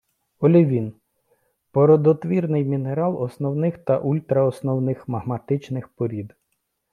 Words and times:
Олівін- 0.39 0.93
породотвірний 1.71 2.63
мінерал 2.65 3.21
основних 3.21 3.77
та 3.77 3.97
ультраосновних 3.97 5.07
магматичних 5.07 5.87
порід 5.89 6.33